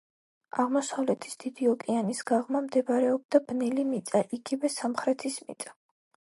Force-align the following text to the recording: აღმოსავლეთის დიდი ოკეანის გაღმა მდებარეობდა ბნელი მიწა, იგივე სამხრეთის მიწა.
აღმოსავლეთის 0.61 1.35
დიდი 1.43 1.67
ოკეანის 1.71 2.21
გაღმა 2.31 2.61
მდებარეობდა 2.69 3.43
ბნელი 3.51 3.85
მიწა, 3.91 4.23
იგივე 4.39 4.73
სამხრეთის 4.79 5.39
მიწა. 5.53 5.77